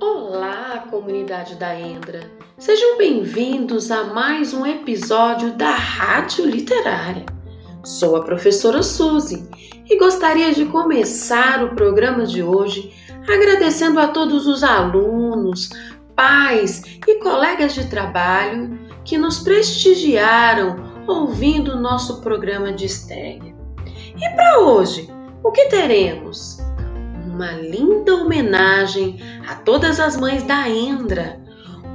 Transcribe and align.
Olá, 0.00 0.84
comunidade 0.90 1.54
da 1.54 1.78
Endra! 1.78 2.28
Sejam 2.58 2.98
bem-vindos 2.98 3.92
a 3.92 4.02
mais 4.02 4.52
um 4.52 4.66
episódio 4.66 5.52
da 5.52 5.70
Rádio 5.70 6.44
Literária. 6.44 7.24
Sou 7.84 8.16
a 8.16 8.24
professora 8.24 8.82
Suzy 8.82 9.48
e 9.88 9.96
gostaria 9.96 10.52
de 10.52 10.64
começar 10.64 11.62
o 11.62 11.76
programa 11.76 12.26
de 12.26 12.42
hoje 12.42 12.92
agradecendo 13.32 14.00
a 14.00 14.08
todos 14.08 14.48
os 14.48 14.64
alunos, 14.64 15.70
pais 16.16 16.82
e 17.06 17.20
colegas 17.20 17.74
de 17.74 17.88
trabalho 17.88 18.76
que 19.04 19.16
nos 19.16 19.38
prestigiaram 19.38 21.04
ouvindo 21.06 21.74
o 21.74 21.80
nosso 21.80 22.20
programa 22.20 22.72
de 22.72 22.86
estreia. 22.86 23.53
E 24.16 24.28
para 24.30 24.60
hoje, 24.60 25.08
o 25.42 25.50
que 25.50 25.66
teremos? 25.66 26.58
Uma 27.26 27.52
linda 27.52 28.14
homenagem 28.14 29.20
a 29.48 29.56
todas 29.56 29.98
as 29.98 30.16
mães 30.16 30.42
da 30.44 30.68
Endra, 30.68 31.40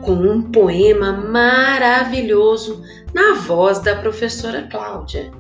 com 0.02 0.14
um 0.14 0.42
poema 0.52 1.14
maravilhoso 1.14 2.84
na 3.14 3.36
voz 3.36 3.80
da 3.80 3.96
professora 3.96 4.68
Cláudia. 4.70 5.32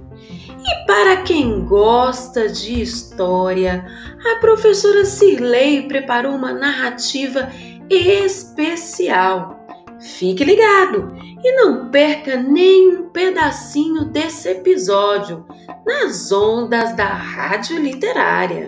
E 0.61 0.85
para 0.85 1.23
quem 1.23 1.65
gosta 1.65 2.47
de 2.49 2.81
história, 2.81 3.85
a 4.25 4.39
professora 4.39 5.05
Cirlei 5.05 5.87
preparou 5.87 6.33
uma 6.33 6.53
narrativa 6.53 7.49
especial. 7.89 9.58
Fique 9.99 10.45
ligado 10.45 11.13
e 11.43 11.55
não 11.55 11.89
perca 11.89 12.37
nem 12.37 12.89
um 12.89 13.09
pedacinho 13.09 14.05
desse 14.05 14.49
episódio 14.49 15.45
nas 15.85 16.31
ondas 16.31 16.95
da 16.95 17.07
Rádio 17.07 17.79
Literária. 17.79 18.67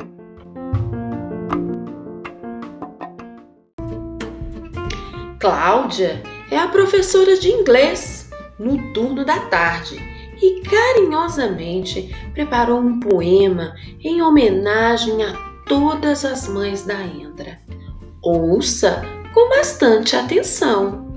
Cláudia 5.40 6.22
é 6.52 6.58
a 6.58 6.68
professora 6.68 7.38
de 7.38 7.50
inglês 7.50 8.30
no 8.60 8.94
turno 8.94 9.24
da 9.24 9.40
tarde 9.48 9.98
e 10.42 10.62
carinhosamente 10.62 12.14
preparou 12.34 12.80
um 12.80 13.00
poema 13.00 13.74
em 14.04 14.22
homenagem 14.22 15.24
a 15.24 15.34
todas 15.66 16.26
as 16.26 16.48
mães 16.48 16.84
da 16.84 17.02
Endra. 17.02 17.60
Ouça 18.22 19.02
com 19.34 19.50
bastante 19.50 20.16
atenção. 20.16 21.11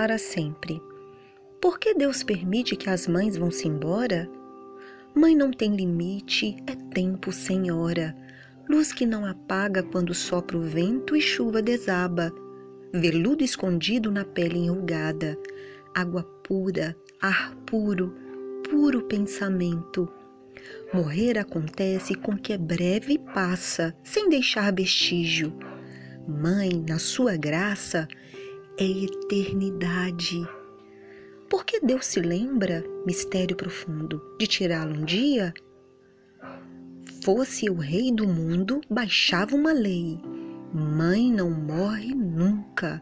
Para 0.00 0.16
sempre. 0.16 0.80
Por 1.60 1.78
que 1.78 1.92
Deus 1.92 2.22
permite 2.22 2.74
que 2.74 2.88
as 2.88 3.06
mães 3.06 3.36
vão-se 3.36 3.68
embora? 3.68 4.30
Mãe 5.14 5.36
não 5.36 5.50
tem 5.50 5.76
limite, 5.76 6.56
é 6.66 6.74
tempo 6.74 7.30
sem 7.30 7.70
hora. 7.70 8.16
Luz 8.66 8.94
que 8.94 9.04
não 9.04 9.26
apaga 9.26 9.82
quando 9.82 10.14
sopra 10.14 10.56
o 10.56 10.62
vento 10.62 11.14
e 11.14 11.20
chuva 11.20 11.60
desaba. 11.60 12.32
Veludo 12.94 13.44
escondido 13.44 14.10
na 14.10 14.24
pele 14.24 14.60
enrugada. 14.60 15.36
Água 15.94 16.22
pura, 16.22 16.96
ar 17.20 17.54
puro, 17.66 18.16
puro 18.70 19.02
pensamento. 19.02 20.10
Morrer 20.94 21.36
acontece 21.36 22.14
com 22.14 22.38
que 22.38 22.54
é 22.54 22.58
breve 22.58 23.12
e 23.12 23.18
passa, 23.18 23.94
sem 24.02 24.30
deixar 24.30 24.72
vestígio. 24.72 25.52
Mãe, 26.26 26.82
na 26.88 26.98
sua 26.98 27.36
graça, 27.36 28.08
é 28.78 28.84
eternidade. 28.84 30.46
Por 31.48 31.64
que 31.64 31.80
Deus 31.80 32.06
se 32.06 32.20
lembra, 32.20 32.84
mistério 33.04 33.56
profundo, 33.56 34.22
de 34.38 34.46
tirá-lo 34.46 34.94
um 34.94 35.04
dia? 35.04 35.52
Fosse 37.24 37.68
o 37.68 37.74
rei 37.74 38.12
do 38.12 38.26
mundo, 38.26 38.80
baixava 38.88 39.56
uma 39.56 39.72
lei. 39.72 40.18
Mãe 40.72 41.30
não 41.30 41.50
morre 41.50 42.14
nunca. 42.14 43.00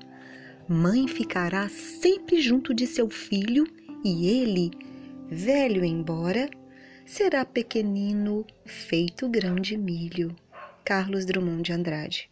Mãe 0.67 1.07
ficará 1.07 1.69
sempre 1.69 2.41
junto 2.41 2.75
de 2.75 2.87
seu 2.87 3.09
filho 3.09 3.67
e 4.05 4.27
ele, 4.27 4.71
velho 5.31 5.85
embora, 5.85 6.49
será 7.05 7.45
pequenino, 7.45 8.45
feito 8.65 9.29
grão 9.29 9.57
de 9.57 9.77
milho. 9.77 10.35
Carlos 10.85 11.25
Drummond 11.25 11.63
de 11.63 11.73
Andrade. 11.73 12.31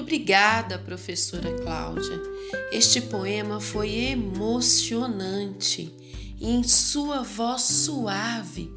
Obrigada, 0.00 0.78
professora 0.78 1.52
Cláudia. 1.62 2.20
Este 2.72 3.00
poema 3.00 3.60
foi 3.60 3.94
emocionante 3.94 5.94
e, 6.38 6.50
em 6.50 6.62
sua 6.62 7.22
voz 7.22 7.62
suave, 7.62 8.72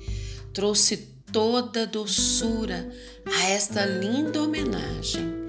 trouxe 0.54 0.98
toda 1.32 1.84
a 1.84 1.86
doçura 1.86 2.92
a 3.26 3.50
esta 3.50 3.86
linda 3.86 4.44
homenagem. 4.44 5.44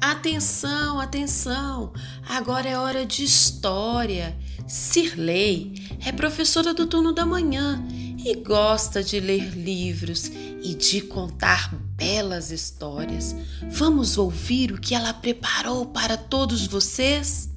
Atenção, 0.00 1.00
atenção! 1.00 1.92
Agora 2.28 2.68
é 2.68 2.78
hora 2.78 3.06
de 3.06 3.24
história. 3.24 4.36
Cirlei 4.68 5.74
é 6.06 6.12
professora 6.12 6.74
do 6.74 6.86
turno 6.86 7.12
da 7.12 7.24
manhã 7.24 7.82
e 8.24 8.34
gosta 8.36 9.02
de 9.02 9.18
ler 9.18 9.54
livros 9.54 10.30
e 10.62 10.74
de 10.74 11.00
contar 11.00 11.74
belas 11.96 12.50
histórias. 12.50 13.34
Vamos 13.70 14.18
ouvir 14.18 14.72
o 14.72 14.80
que 14.80 14.94
ela 14.94 15.12
preparou 15.12 15.86
para 15.86 16.16
todos 16.16 16.66
vocês? 16.66 17.48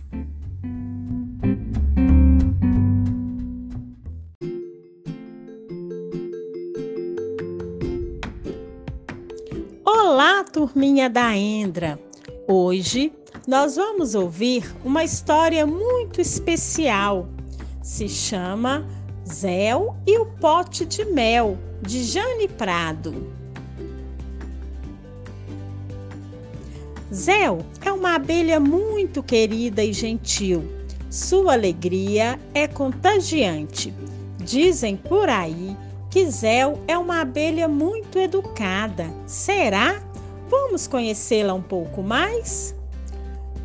Olá, 9.85 10.43
turminha 10.43 11.09
da 11.09 11.35
Endra! 11.35 11.99
Hoje 12.47 13.11
nós 13.47 13.75
vamos 13.75 14.15
ouvir 14.15 14.73
uma 14.83 15.03
história 15.03 15.65
muito 15.65 16.21
especial. 16.21 17.27
Se 17.81 18.07
chama 18.07 18.87
Zéu 19.27 19.95
e 20.07 20.17
o 20.17 20.25
Pote 20.25 20.85
de 20.85 21.03
Mel, 21.05 21.57
de 21.83 22.01
Jane 22.03 22.47
Prado. 22.47 23.27
Zéu 27.13 27.59
é 27.85 27.91
uma 27.91 28.15
abelha 28.15 28.57
muito 28.59 29.21
querida 29.21 29.83
e 29.83 29.91
gentil. 29.91 30.63
Sua 31.09 31.53
alegria 31.53 32.39
é 32.53 32.67
contagiante. 32.67 33.93
Dizem 34.39 34.95
por 34.95 35.27
aí 35.27 35.75
que 36.09 36.25
Zéu 36.29 36.79
é 36.87 36.97
uma 36.97 37.19
abelha 37.19 37.67
muito 37.67 38.17
educada. 38.17 39.05
Será? 39.27 40.01
Vamos 40.49 40.87
conhecê-la 40.87 41.53
um 41.53 41.61
pouco 41.61 42.01
mais? 42.01 42.73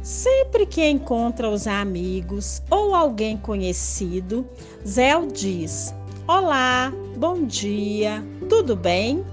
Sempre 0.03 0.67
que 0.67 0.85
encontra 0.85 1.49
os 1.49 1.67
amigos 1.67 2.63
ou 2.69 2.95
alguém 2.95 3.37
conhecido, 3.37 4.45
Zéu 4.87 5.27
diz: 5.27 5.95
Olá, 6.31 6.93
bom 7.17 7.47
dia, 7.47 8.23
tudo 8.51 8.77
bem? 8.77 9.25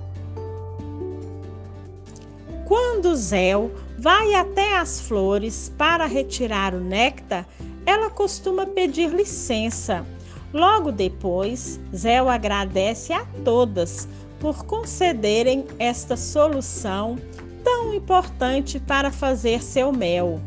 Quando 2.64 3.14
Zéu 3.18 3.70
vai 4.00 4.34
até 4.34 4.78
as 4.78 5.02
flores 5.02 5.70
para 5.78 6.06
retirar 6.06 6.74
o 6.74 6.80
néctar, 6.80 7.46
ela 7.86 8.10
costuma 8.10 8.66
pedir 8.66 9.10
licença. 9.10 10.06
Logo 10.54 10.90
depois, 10.90 11.82
Zéu 11.94 12.30
agradece 12.30 13.12
a 13.12 13.26
todas 13.44 14.08
por 14.40 14.64
concederem 14.64 15.66
esta 15.78 16.16
solução 16.16 17.18
tão 17.62 17.94
importante 17.94 18.80
para 18.80 19.12
fazer 19.12 19.62
seu 19.62 19.92
mel. 19.92 20.40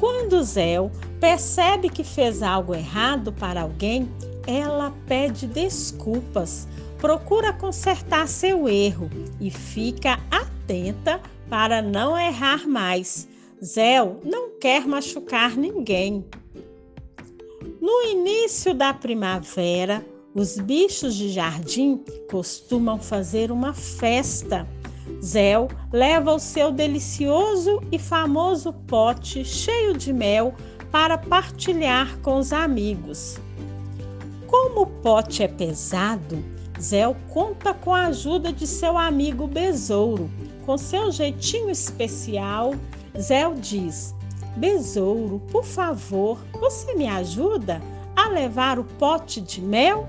Quando 0.00 0.42
Zéu 0.42 0.90
percebe 1.20 1.90
que 1.90 2.02
fez 2.02 2.42
algo 2.42 2.74
errado 2.74 3.30
para 3.30 3.60
alguém, 3.60 4.08
ela 4.46 4.92
pede 5.06 5.46
desculpas, 5.46 6.68
procura 6.98 7.52
consertar 7.52 8.28
seu 8.28 8.68
erro 8.68 9.10
e 9.40 9.50
fica 9.50 10.18
atenta 10.30 11.20
para 11.48 11.82
não 11.82 12.18
errar 12.18 12.66
mais. 12.66 13.28
Zéu 13.62 14.20
não 14.24 14.58
quer 14.58 14.86
machucar 14.86 15.56
ninguém. 15.56 16.24
No 17.80 18.02
início 18.02 18.74
da 18.74 18.92
primavera, 18.92 20.04
os 20.34 20.56
bichos 20.58 21.14
de 21.14 21.28
jardim 21.28 22.02
costumam 22.30 22.98
fazer 22.98 23.50
uma 23.50 23.72
festa 23.72 24.66
Zéu 25.22 25.68
leva 25.92 26.32
o 26.32 26.38
seu 26.38 26.70
delicioso 26.70 27.80
e 27.90 27.98
famoso 27.98 28.72
pote 28.72 29.44
cheio 29.44 29.96
de 29.96 30.12
mel 30.12 30.54
para 30.90 31.18
partilhar 31.18 32.18
com 32.20 32.38
os 32.38 32.52
amigos. 32.52 33.38
Como 34.46 34.82
o 34.82 34.86
pote 34.86 35.42
é 35.42 35.48
pesado, 35.48 36.44
Zé 36.80 37.04
conta 37.30 37.72
com 37.72 37.94
a 37.94 38.06
ajuda 38.06 38.52
de 38.52 38.66
seu 38.66 38.98
amigo 38.98 39.46
Besouro. 39.46 40.30
Com 40.66 40.76
seu 40.76 41.12
jeitinho 41.12 41.70
especial, 41.70 42.74
Zé 43.18 43.48
diz: 43.54 44.14
Besouro, 44.56 45.40
por 45.50 45.64
favor, 45.64 46.38
você 46.60 46.94
me 46.94 47.06
ajuda 47.08 47.80
a 48.16 48.28
levar 48.28 48.78
o 48.78 48.84
pote 48.84 49.40
de 49.40 49.60
mel? 49.60 50.08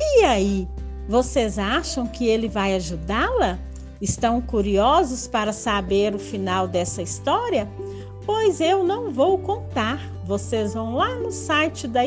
E 0.00 0.24
aí, 0.24 0.68
vocês 1.08 1.58
acham 1.58 2.06
que 2.06 2.26
ele 2.26 2.48
vai 2.48 2.74
ajudá-la? 2.74 3.58
Estão 4.00 4.40
curiosos 4.40 5.26
para 5.26 5.52
saber 5.52 6.14
o 6.14 6.18
final 6.18 6.68
dessa 6.68 7.00
história? 7.00 7.68
Pois 8.26 8.60
eu 8.60 8.82
não 8.84 9.12
vou 9.12 9.38
contar. 9.38 10.00
Vocês 10.24 10.74
vão 10.74 10.96
lá 10.96 11.14
no 11.14 11.30
site 11.30 11.86
da, 11.86 12.02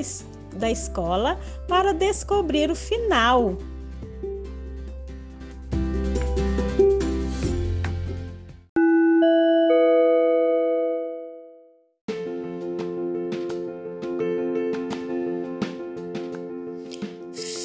da 0.56 0.69
escola 0.69 1.40
para 1.68 1.94
descobrir 1.94 2.69
o 2.72 2.75
final. 2.75 3.57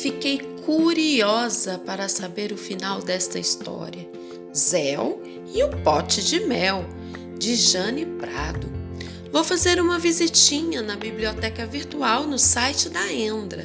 Fiquei 0.00 0.38
curiosa 0.64 1.78
para 1.78 2.08
saber 2.08 2.52
o 2.52 2.56
final 2.56 3.00
desta 3.00 3.38
história. 3.38 4.08
Zéu 4.54 5.20
e 5.54 5.62
o 5.62 5.70
pote 5.82 6.22
de 6.22 6.40
mel, 6.40 6.84
de 7.38 7.54
Jane 7.56 8.06
Prado. 8.06 8.83
Vou 9.34 9.42
fazer 9.42 9.80
uma 9.80 9.98
visitinha 9.98 10.80
na 10.80 10.94
biblioteca 10.94 11.66
virtual 11.66 12.22
no 12.22 12.38
site 12.38 12.88
da 12.88 13.12
Endra. 13.12 13.64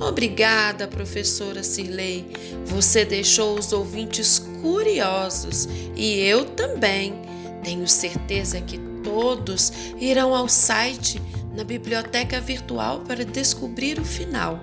Obrigada, 0.00 0.86
professora 0.86 1.64
Cirlei. 1.64 2.30
Você 2.66 3.04
deixou 3.04 3.58
os 3.58 3.72
ouvintes 3.72 4.38
curiosos 4.38 5.66
e 5.96 6.20
eu 6.20 6.44
também. 6.44 7.20
Tenho 7.64 7.88
certeza 7.88 8.60
que 8.60 8.78
todos 9.02 9.72
irão 9.98 10.36
ao 10.36 10.48
site 10.48 11.20
na 11.52 11.64
biblioteca 11.64 12.40
virtual 12.40 13.00
para 13.00 13.24
descobrir 13.24 13.98
o 13.98 14.04
final. 14.04 14.60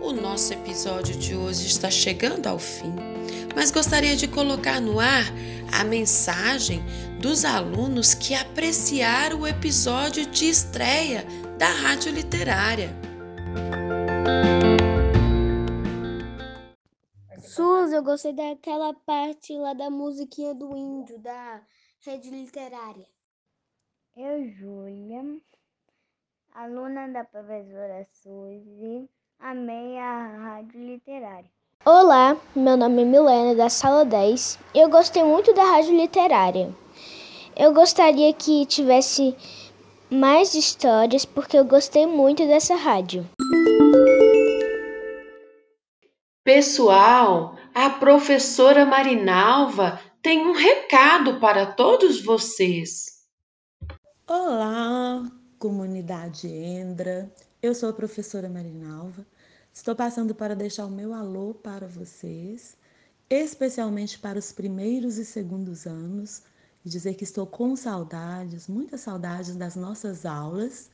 O 0.00 0.12
nosso 0.12 0.52
episódio 0.52 1.16
de 1.16 1.34
hoje 1.34 1.66
está 1.66 1.90
chegando 1.90 2.46
ao 2.46 2.60
fim, 2.60 2.94
mas 3.54 3.70
gostaria 3.70 4.16
de 4.16 4.28
colocar 4.28 4.80
no 4.80 5.00
ar 5.00 5.24
a 5.72 5.84
mensagem 5.84 6.80
dos 7.20 7.44
alunos 7.44 8.14
que 8.14 8.34
apreciaram 8.34 9.40
o 9.40 9.46
episódio 9.46 10.26
de 10.26 10.48
estreia 10.48 11.24
da 11.58 11.68
Rádio 11.68 12.12
Literária. 12.12 12.90
Sus, 17.40 17.92
eu 17.92 18.02
gostei 18.02 18.32
daquela 18.32 18.92
parte 18.92 19.52
lá 19.54 19.72
da 19.72 19.88
musiquinha 19.90 20.54
do 20.54 20.76
índio, 20.76 21.18
da 21.18 21.62
rede 22.04 22.30
literária. 22.30 23.06
Eu, 24.16 24.48
Júlia, 24.50 25.22
aluna 26.52 27.08
da 27.08 27.24
professora 27.24 28.06
Suzy, 28.12 29.08
Amei 29.38 29.98
a 29.98 30.26
Rádio 30.26 30.80
Literária. 30.80 31.55
Olá, 31.88 32.36
meu 32.52 32.76
nome 32.76 33.02
é 33.02 33.04
Milena, 33.04 33.54
da 33.54 33.70
Sala 33.70 34.04
10. 34.04 34.58
Eu 34.74 34.88
gostei 34.88 35.22
muito 35.22 35.54
da 35.54 35.62
Rádio 35.62 35.96
Literária. 35.96 36.74
Eu 37.56 37.72
gostaria 37.72 38.34
que 38.34 38.66
tivesse 38.66 39.36
mais 40.10 40.52
histórias, 40.54 41.24
porque 41.24 41.56
eu 41.56 41.64
gostei 41.64 42.04
muito 42.04 42.44
dessa 42.44 42.74
rádio. 42.74 43.24
Pessoal, 46.42 47.56
a 47.72 47.88
professora 47.88 48.84
Marinalva 48.84 50.00
tem 50.20 50.44
um 50.44 50.54
recado 50.54 51.38
para 51.38 51.66
todos 51.66 52.20
vocês. 52.20 53.28
Olá, 54.28 55.22
comunidade 55.56 56.48
Endra. 56.48 57.32
Eu 57.62 57.76
sou 57.76 57.90
a 57.90 57.92
professora 57.92 58.48
Marinalva. 58.48 59.24
Estou 59.76 59.94
passando 59.94 60.34
para 60.34 60.56
deixar 60.56 60.86
o 60.86 60.90
meu 60.90 61.12
alô 61.12 61.52
para 61.52 61.86
vocês, 61.86 62.78
especialmente 63.28 64.18
para 64.18 64.38
os 64.38 64.50
primeiros 64.50 65.18
e 65.18 65.24
segundos 65.24 65.86
anos, 65.86 66.42
e 66.82 66.88
dizer 66.88 67.12
que 67.12 67.24
estou 67.24 67.46
com 67.46 67.76
saudades, 67.76 68.68
muitas 68.68 69.02
saudades 69.02 69.54
das 69.54 69.76
nossas 69.76 70.24
aulas, 70.24 70.90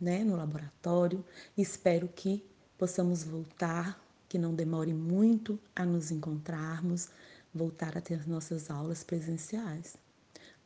né, 0.00 0.22
no 0.22 0.36
laboratório. 0.36 1.24
Espero 1.58 2.06
que 2.06 2.46
possamos 2.78 3.24
voltar, 3.24 4.00
que 4.28 4.38
não 4.38 4.54
demore 4.54 4.94
muito 4.94 5.58
a 5.74 5.84
nos 5.84 6.12
encontrarmos, 6.12 7.08
voltar 7.52 7.98
a 7.98 8.00
ter 8.00 8.14
as 8.14 8.26
nossas 8.26 8.70
aulas 8.70 9.02
presenciais. 9.02 9.96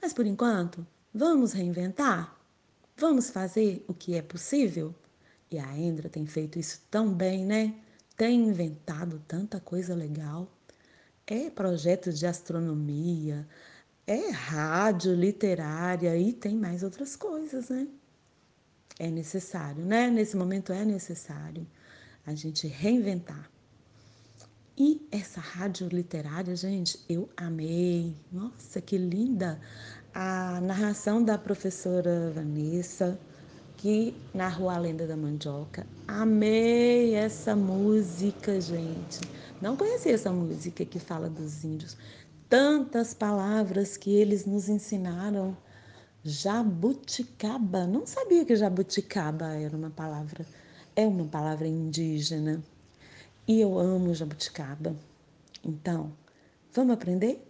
Mas 0.01 0.13
por 0.13 0.27
enquanto, 0.27 0.87
vamos 1.13 1.53
reinventar? 1.53 2.37
Vamos 2.99 3.31
fazer 3.31 3.83
o 3.89 3.95
que 3.95 4.15
é 4.15 4.21
possível? 4.21 4.95
E 5.57 5.59
a 5.59 5.75
Endra 5.75 6.11
tem 6.11 6.27
feito 6.27 6.59
isso 6.59 6.83
tão 6.91 7.15
bem, 7.15 7.43
né? 7.47 7.75
Tem 8.15 8.47
inventado 8.47 9.23
tanta 9.27 9.59
coisa 9.59 9.95
legal. 9.95 10.53
É 11.27 11.49
projeto 11.49 12.13
de 12.13 12.27
astronomia, 12.27 13.49
é 14.07 14.29
rádio 14.29 15.15
literária 15.15 16.15
e 16.15 16.35
tem 16.35 16.55
mais 16.55 16.83
outras 16.83 17.17
coisas, 17.17 17.71
né? 17.71 17.89
É 18.99 19.11
necessário, 19.11 19.83
né? 19.83 20.11
Nesse 20.11 20.37
momento 20.37 20.75
é 20.75 20.85
necessário 20.85 21.67
a 22.27 22.35
gente 22.35 22.67
reinventar. 22.67 23.51
E 24.77 25.09
essa 25.11 25.41
rádio 25.41 25.89
literária, 25.89 26.55
gente, 26.55 27.03
eu 27.09 27.31
amei. 27.35 28.15
Nossa, 28.31 28.79
que 28.79 28.99
linda! 28.99 29.59
A 30.13 30.61
narração 30.61 31.25
da 31.25 31.39
professora 31.39 32.31
Vanessa 32.35 33.19
que 33.77 34.15
narrou 34.33 34.71
a 34.71 34.79
lenda 34.79 35.07
da 35.07 35.17
mandioca. 35.17 35.87
Amei 36.09 37.15
essa 37.15 37.55
música, 37.55 38.61
gente. 38.61 39.21
Não 39.61 39.77
conhecia 39.77 40.13
essa 40.13 40.33
música 40.33 40.85
que 40.85 40.99
fala 40.99 41.29
dos 41.29 41.65
índios. 41.65 41.97
Tantas 42.49 43.13
palavras 43.13 43.97
que 43.97 44.15
eles 44.15 44.47
nos 44.47 44.69
ensinaram. 44.69 45.57
Jabuticaba. 46.25 47.87
Não 47.87 48.07
sabia 48.07 48.45
que 48.45 48.57
jabuticaba 48.57 49.55
era 49.55 49.77
uma 49.77 49.91
palavra. 49.91 50.47
É 50.95 51.07
uma 51.07 51.27
palavra 51.27 51.67
indígena. 51.67 52.63
E 53.47 53.61
eu 53.61 53.79
amo 53.79 54.15
jabuticaba. 54.15 54.97
Então, 55.65 56.13
vamos 56.73 56.95
aprender? 56.95 57.47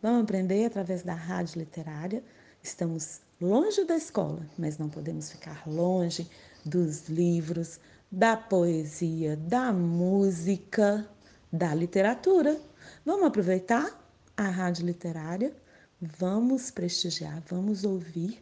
Vamos 0.00 0.22
aprender 0.22 0.66
através 0.66 1.02
da 1.02 1.14
rádio 1.14 1.58
literária. 1.58 2.22
Estamos 2.62 3.20
longe 3.44 3.84
da 3.84 3.94
escola, 3.94 4.48
mas 4.56 4.78
não 4.78 4.88
podemos 4.88 5.30
ficar 5.30 5.68
longe 5.68 6.28
dos 6.64 7.08
livros, 7.08 7.78
da 8.10 8.36
poesia, 8.36 9.36
da 9.36 9.70
música, 9.72 11.06
da 11.52 11.74
literatura. 11.74 12.58
Vamos 13.04 13.26
aproveitar 13.26 14.00
a 14.34 14.48
rádio 14.48 14.86
literária, 14.86 15.54
vamos 16.00 16.70
prestigiar, 16.70 17.42
vamos 17.46 17.84
ouvir, 17.84 18.40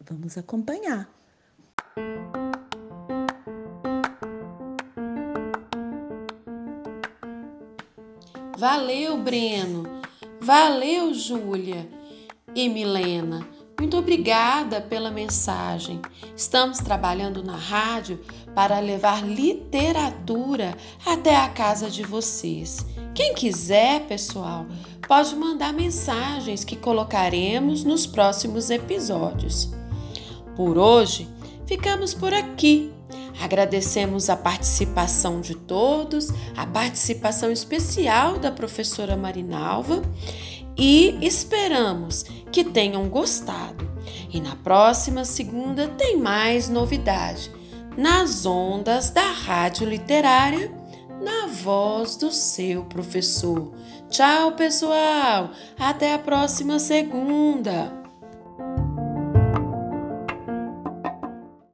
vamos 0.00 0.36
acompanhar. 0.36 1.08
Valeu, 8.58 9.22
Breno. 9.22 9.84
Valeu, 10.40 11.14
Júlia 11.14 11.88
e 12.54 12.68
Milena. 12.68 13.61
Muito 13.82 13.98
obrigada 13.98 14.80
pela 14.80 15.10
mensagem. 15.10 16.00
Estamos 16.36 16.78
trabalhando 16.78 17.42
na 17.42 17.56
rádio 17.56 18.20
para 18.54 18.78
levar 18.78 19.26
literatura 19.26 20.76
até 21.04 21.34
a 21.34 21.48
casa 21.48 21.90
de 21.90 22.04
vocês. 22.04 22.86
Quem 23.12 23.34
quiser, 23.34 24.06
pessoal, 24.06 24.66
pode 25.08 25.34
mandar 25.34 25.72
mensagens 25.72 26.62
que 26.62 26.76
colocaremos 26.76 27.82
nos 27.82 28.06
próximos 28.06 28.70
episódios. 28.70 29.72
Por 30.54 30.78
hoje, 30.78 31.26
ficamos 31.66 32.14
por 32.14 32.32
aqui. 32.32 32.92
Agradecemos 33.42 34.30
a 34.30 34.36
participação 34.36 35.40
de 35.40 35.56
todos, 35.56 36.28
a 36.56 36.64
participação 36.64 37.50
especial 37.50 38.38
da 38.38 38.52
professora 38.52 39.16
Marinalva 39.16 40.02
e 40.76 41.18
esperamos 41.20 42.24
que 42.52 42.62
tenham 42.62 43.08
gostado. 43.08 43.90
E 44.30 44.40
na 44.40 44.54
próxima 44.56 45.24
segunda 45.24 45.88
tem 45.88 46.16
mais 46.16 46.68
novidade 46.68 47.50
nas 47.96 48.46
ondas 48.46 49.10
da 49.10 49.30
Rádio 49.30 49.88
Literária, 49.88 50.72
na 51.20 51.46
voz 51.46 52.16
do 52.16 52.30
seu 52.32 52.84
professor. 52.84 53.72
Tchau, 54.08 54.52
pessoal! 54.52 55.50
Até 55.78 56.14
a 56.14 56.18
próxima 56.18 56.78
segunda! 56.78 58.01